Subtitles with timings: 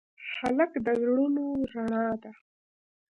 [0.37, 2.31] هلک د زړونو رڼا ده.